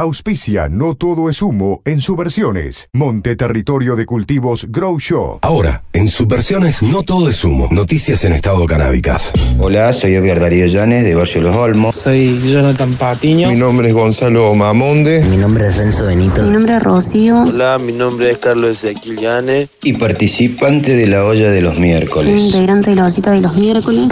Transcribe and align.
Auspicia 0.00 0.70
No 0.70 0.94
Todo 0.94 1.28
es 1.28 1.42
Humo 1.42 1.82
en 1.84 2.00
subversiones. 2.00 2.88
Monte 2.94 3.36
Territorio 3.36 3.96
de 3.96 4.06
Cultivos 4.06 4.66
Grow 4.70 4.98
Shop. 4.98 5.40
Ahora, 5.42 5.82
en 5.92 6.08
subversiones 6.08 6.82
No 6.82 7.02
Todo 7.02 7.28
es 7.28 7.44
Humo. 7.44 7.68
Noticias 7.70 8.24
en 8.24 8.32
estado 8.32 8.64
canábicas. 8.64 9.30
Hola, 9.58 9.92
soy 9.92 10.14
Edgar 10.14 10.40
Darío 10.40 10.64
Llanes 10.68 11.04
de 11.04 11.14
Barrio 11.14 11.42
Los 11.42 11.54
Olmos. 11.54 11.96
Soy 11.96 12.40
Jonathan 12.50 12.94
Patiño. 12.94 13.50
Mi 13.50 13.56
nombre 13.56 13.88
es 13.88 13.94
Gonzalo 13.94 14.54
Mamonde. 14.54 15.22
Mi 15.22 15.36
nombre 15.36 15.68
es 15.68 15.76
Renzo 15.76 16.06
Benito. 16.06 16.44
Mi 16.44 16.50
nombre 16.54 16.76
es 16.76 16.82
Rocío. 16.82 17.42
Hola, 17.42 17.76
mi 17.78 17.92
nombre 17.92 18.30
es 18.30 18.38
Carlos 18.38 18.70
Ezequiel 18.70 19.18
Llanes. 19.18 19.68
Y 19.82 19.92
participante 19.92 20.96
de 20.96 21.08
la 21.08 21.26
olla 21.26 21.50
de 21.50 21.60
los 21.60 21.78
miércoles. 21.78 22.34
Integrante 22.34 22.88
de 22.88 22.96
la 22.96 23.04
osita 23.04 23.32
de 23.32 23.42
los 23.42 23.58
miércoles. 23.58 24.08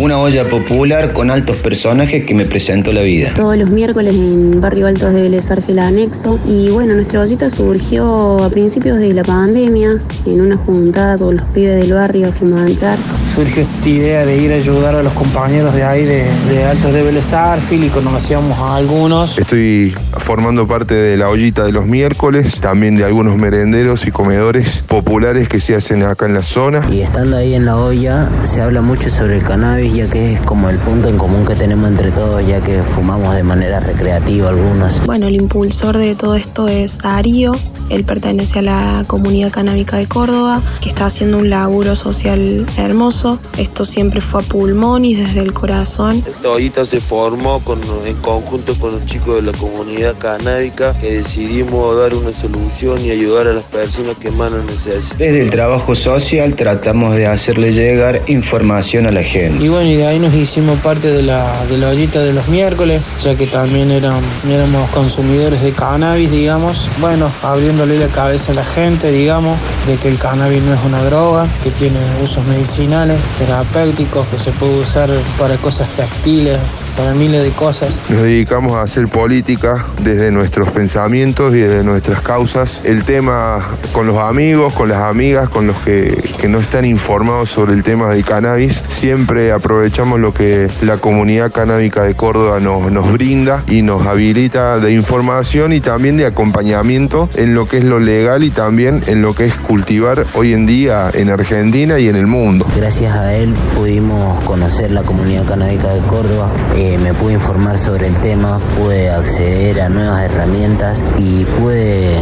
Una 0.00 0.16
olla 0.20 0.48
popular 0.48 1.12
con 1.12 1.28
altos 1.28 1.56
personajes 1.56 2.24
que 2.24 2.32
me 2.32 2.44
presentó 2.44 2.92
la 2.92 3.00
vida. 3.00 3.32
Todos 3.34 3.58
los 3.58 3.68
miércoles 3.70 4.14
en 4.14 4.60
Barrio 4.60 4.86
Altos 4.86 5.12
de 5.12 5.22
Vélez 5.22 5.50
Arfiel 5.50 5.80
Anexo. 5.80 6.38
Y 6.46 6.70
bueno, 6.70 6.94
nuestra 6.94 7.20
ollita 7.20 7.50
surgió 7.50 8.44
a 8.44 8.48
principios 8.48 8.98
de 8.98 9.12
la 9.12 9.24
pandemia, 9.24 9.98
en 10.24 10.40
una 10.40 10.56
juntada 10.56 11.18
con 11.18 11.36
los 11.36 11.44
pibes 11.46 11.80
del 11.80 11.94
barrio 11.94 12.28
a 12.28 12.32
fumanchar. 12.32 12.96
Surgió 13.34 13.62
esta 13.62 13.88
idea 13.88 14.24
de 14.24 14.36
ir 14.36 14.52
a 14.52 14.54
ayudar 14.54 14.94
a 14.94 15.02
los 15.02 15.12
compañeros 15.14 15.74
de 15.74 15.82
ahí 15.82 16.04
de, 16.04 16.24
de 16.48 16.64
Altos 16.64 16.92
de 16.92 17.02
Vélez 17.02 17.32
Arfiel 17.32 17.82
y 17.82 17.88
conocíamos 17.88 18.56
a 18.56 18.76
algunos. 18.76 19.36
Estoy 19.36 19.96
formando 20.12 20.68
parte 20.68 20.94
de 20.94 21.16
la 21.16 21.28
ollita 21.28 21.64
de 21.64 21.72
los 21.72 21.86
miércoles, 21.86 22.60
también 22.60 22.94
de 22.94 23.04
algunos 23.04 23.36
merenderos 23.36 24.06
y 24.06 24.12
comedores 24.12 24.84
populares 24.86 25.48
que 25.48 25.58
se 25.58 25.74
hacen 25.74 26.04
acá 26.04 26.26
en 26.26 26.34
la 26.34 26.44
zona. 26.44 26.82
Y 26.88 27.00
estando 27.00 27.36
ahí 27.36 27.54
en 27.54 27.64
la 27.64 27.76
olla, 27.78 28.28
se 28.44 28.60
habla 28.60 28.80
mucho 28.80 29.10
sobre 29.10 29.38
el 29.38 29.42
cannabis, 29.42 29.87
ya 29.92 30.06
que 30.06 30.34
es 30.34 30.40
como 30.42 30.70
el 30.70 30.78
punto 30.78 31.08
en 31.08 31.18
común 31.18 31.46
que 31.46 31.54
tenemos 31.54 31.88
entre 31.88 32.10
todos, 32.10 32.46
ya 32.46 32.60
que 32.60 32.82
fumamos 32.82 33.34
de 33.34 33.42
manera 33.42 33.80
recreativa 33.80 34.50
algunos. 34.50 35.04
Bueno, 35.06 35.26
el 35.26 35.34
impulsor 35.34 35.96
de 35.96 36.14
todo 36.14 36.34
esto 36.34 36.68
es 36.68 36.98
Darío. 36.98 37.52
Él 37.90 38.04
pertenece 38.04 38.58
a 38.58 38.62
la 38.62 39.04
comunidad 39.06 39.50
canábica 39.50 39.96
de 39.96 40.06
Córdoba, 40.06 40.60
que 40.82 40.90
está 40.90 41.06
haciendo 41.06 41.38
un 41.38 41.48
laburo 41.48 41.96
social 41.96 42.66
hermoso. 42.76 43.38
Esto 43.56 43.84
siempre 43.84 44.20
fue 44.20 44.42
a 44.42 44.44
pulmón 44.44 45.04
y 45.04 45.14
desde 45.14 45.40
el 45.40 45.52
corazón. 45.52 46.22
Esta 46.26 46.50
ollita 46.50 46.84
se 46.84 47.00
formó 47.00 47.60
con, 47.60 47.80
en 48.04 48.16
conjunto 48.16 48.78
con 48.78 48.92
los 48.92 49.06
chicos 49.06 49.36
de 49.36 49.52
la 49.52 49.56
comunidad 49.56 50.16
canábica 50.18 50.94
que 50.98 51.14
decidimos 51.14 51.98
dar 51.98 52.14
una 52.14 52.32
solución 52.32 53.04
y 53.04 53.10
ayudar 53.10 53.46
a 53.46 53.52
las 53.54 53.64
personas 53.64 54.18
que 54.18 54.30
más 54.30 54.52
lo 54.52 54.62
necesitan. 54.64 55.18
Desde 55.18 55.42
el 55.42 55.50
trabajo 55.50 55.94
social 55.94 56.54
tratamos 56.56 57.16
de 57.16 57.26
hacerle 57.26 57.72
llegar 57.72 58.22
información 58.26 59.06
a 59.06 59.12
la 59.12 59.22
gente. 59.22 59.64
Y 59.64 59.68
bueno, 59.68 59.77
y 59.86 59.96
de 59.96 60.06
ahí 60.06 60.18
nos 60.18 60.34
hicimos 60.34 60.78
parte 60.80 61.12
de 61.12 61.22
la, 61.22 61.64
de 61.66 61.78
la 61.78 61.88
ollita 61.88 62.22
de 62.22 62.32
los 62.32 62.48
miércoles, 62.48 63.02
ya 63.22 63.36
que 63.36 63.46
también 63.46 63.90
éramos 63.90 64.90
consumidores 64.90 65.62
de 65.62 65.72
cannabis, 65.72 66.30
digamos. 66.30 66.88
Bueno, 67.00 67.30
abriéndole 67.42 67.98
la 67.98 68.08
cabeza 68.08 68.52
a 68.52 68.54
la 68.56 68.64
gente, 68.64 69.10
digamos, 69.10 69.58
de 69.86 69.96
que 69.96 70.08
el 70.08 70.18
cannabis 70.18 70.62
no 70.62 70.74
es 70.74 70.80
una 70.84 71.02
droga, 71.04 71.46
que 71.62 71.70
tiene 71.70 71.98
usos 72.22 72.44
medicinales, 72.46 73.18
terapéuticos, 73.38 74.26
que 74.28 74.38
se 74.38 74.52
puede 74.52 74.80
usar 74.80 75.10
para 75.38 75.56
cosas 75.56 75.88
textiles, 75.90 76.58
para 76.98 77.14
miles 77.14 77.44
de 77.44 77.50
cosas. 77.50 78.02
Nos 78.10 78.22
dedicamos 78.22 78.74
a 78.74 78.82
hacer 78.82 79.06
política 79.06 79.86
desde 80.02 80.32
nuestros 80.32 80.68
pensamientos 80.70 81.54
y 81.54 81.60
desde 81.60 81.84
nuestras 81.84 82.20
causas. 82.22 82.80
El 82.82 83.04
tema 83.04 83.60
con 83.92 84.08
los 84.08 84.18
amigos, 84.18 84.72
con 84.72 84.88
las 84.88 84.98
amigas, 84.98 85.48
con 85.48 85.68
los 85.68 85.78
que, 85.78 86.16
que 86.40 86.48
no 86.48 86.58
están 86.58 86.84
informados 86.84 87.50
sobre 87.50 87.74
el 87.74 87.84
tema 87.84 88.08
del 88.08 88.24
cannabis, 88.24 88.82
siempre 88.88 89.52
aprovechamos 89.52 90.18
lo 90.18 90.34
que 90.34 90.68
la 90.82 90.96
comunidad 90.96 91.52
canábica 91.52 92.02
de 92.02 92.16
Córdoba 92.16 92.58
nos, 92.58 92.90
nos 92.90 93.12
brinda 93.12 93.62
y 93.68 93.82
nos 93.82 94.04
habilita 94.04 94.80
de 94.80 94.92
información 94.92 95.72
y 95.72 95.80
también 95.80 96.16
de 96.16 96.26
acompañamiento 96.26 97.28
en 97.36 97.54
lo 97.54 97.68
que 97.68 97.78
es 97.78 97.84
lo 97.84 98.00
legal 98.00 98.42
y 98.42 98.50
también 98.50 99.04
en 99.06 99.22
lo 99.22 99.36
que 99.36 99.44
es 99.44 99.54
cultivar 99.54 100.26
hoy 100.34 100.52
en 100.52 100.66
día 100.66 101.12
en 101.14 101.30
Argentina 101.30 102.00
y 102.00 102.08
en 102.08 102.16
el 102.16 102.26
mundo. 102.26 102.66
Gracias 102.76 103.14
a 103.14 103.36
él 103.36 103.54
pudimos 103.76 104.42
conocer 104.42 104.90
la 104.90 105.04
comunidad 105.04 105.46
canábica 105.46 105.94
de 105.94 106.00
Córdoba. 106.00 106.50
Eh, 106.74 106.87
me 106.96 107.12
pude 107.12 107.34
informar 107.34 107.78
sobre 107.78 108.06
el 108.06 108.16
tema, 108.20 108.58
pude 108.78 109.10
acceder 109.10 109.80
a 109.80 109.88
nuevas 109.88 110.22
herramientas 110.22 111.04
y 111.18 111.44
pude 111.44 112.16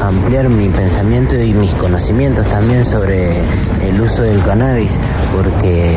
ampliar 0.00 0.48
mi 0.48 0.68
pensamiento 0.68 1.36
y 1.36 1.52
mis 1.52 1.74
conocimientos 1.74 2.46
también 2.48 2.84
sobre 2.84 3.30
el 3.82 4.00
uso 4.00 4.22
del 4.22 4.42
cannabis, 4.42 4.98
porque 5.32 5.96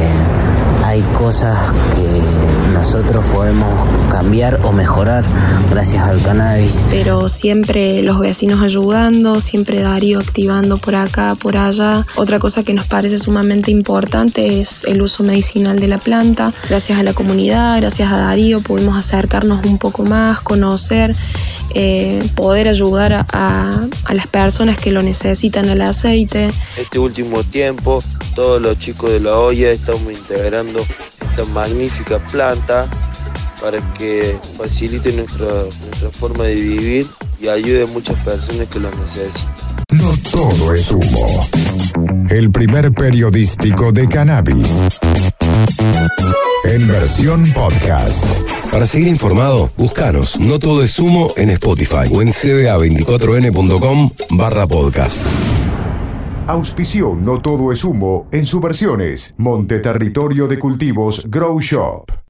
hay 0.92 1.02
cosas 1.18 1.58
que 1.96 2.74
nosotros 2.74 3.24
podemos 3.34 3.70
cambiar 4.10 4.60
o 4.66 4.74
mejorar 4.74 5.24
gracias 5.70 6.04
al 6.04 6.22
cannabis. 6.22 6.84
Pero 6.90 7.30
siempre 7.30 8.02
los 8.02 8.20
vecinos 8.20 8.62
ayudando, 8.62 9.40
siempre 9.40 9.80
Darío 9.80 10.20
activando 10.20 10.78
por 10.78 10.96
acá, 10.96 11.36
por 11.36 11.56
allá. 11.56 12.06
Otra 12.18 12.40
cosa 12.40 12.64
que 12.64 12.74
nos 12.74 12.88
parece 12.88 13.20
sumamente 13.20 13.72
importante 13.72 14.60
es 14.60 14.84
el 14.84 15.02
uso 15.02 15.24
medicinal 15.24 15.80
de 15.80 15.88
la 15.88 15.98
planta. 15.98 16.52
Gracias 16.68 17.00
a 17.00 17.04
la 17.04 17.14
comunidad, 17.14 17.80
gracias 17.80 18.12
a 18.12 18.18
Darío 18.18 18.60
pudimos 18.60 18.98
acercarnos 18.98 19.66
un 19.66 19.78
poco 19.78 20.04
más, 20.04 20.42
conocer, 20.42 21.16
eh, 21.74 22.22
poder 22.36 22.68
ayudar 22.68 23.14
a, 23.14 23.26
a, 23.32 23.88
a 24.04 24.14
las 24.14 24.28
personas 24.28 24.78
que 24.78 24.92
lo 24.92 25.02
necesitan 25.02 25.70
el 25.70 25.80
aceite. 25.84 26.52
Este 26.76 27.00
último 27.00 27.46
tiempo 27.46 28.04
todos 28.36 28.62
los 28.62 28.78
chicos 28.80 29.12
de 29.12 29.20
la 29.20 29.38
olla 29.38 29.72
estamos 29.72 30.12
integrando 30.12 30.86
esta 31.22 31.46
magnífica 31.54 32.20
planta 32.20 32.88
para 33.62 33.80
que 33.94 34.36
facilite 34.58 35.14
nuestra, 35.14 35.48
nuestra 35.48 36.10
forma 36.12 36.46
de 36.46 36.56
vivir 36.56 37.08
y 37.40 37.48
ayude 37.48 37.84
a 37.84 37.88
muchas 37.88 38.18
personas 38.20 38.68
que 38.70 38.80
lo 38.80 38.90
necesitan. 38.92 39.54
No 39.92 40.14
todo 40.32 40.74
es 40.74 40.92
humo. 40.92 41.48
El 42.30 42.52
primer 42.52 42.92
periodístico 42.92 43.92
de 43.92 44.08
cannabis. 44.08 44.82
En 46.64 46.88
versión 46.88 47.52
podcast. 47.52 48.26
Para 48.72 48.88
seguir 48.88 49.10
informado, 49.10 49.70
búscanos 49.78 50.40
No 50.40 50.58
Todo 50.60 50.82
es 50.84 50.98
Humo 50.98 51.34
en 51.36 51.50
Spotify 51.50 52.10
o 52.14 52.22
en 52.22 52.30
cba24n.com 52.30 54.10
barra 54.32 54.66
podcast. 54.68 55.26
Auspició 56.48 57.16
No 57.16 57.40
Todo 57.40 57.72
es 57.72 57.84
Humo 57.84 58.28
en 58.32 58.48
subversiones. 58.48 59.36
Monte 59.38 59.80
Territorio 59.80 60.48
de 60.48 60.58
Cultivos 60.58 61.30
Grow 61.30 61.60
Shop. 61.62 62.12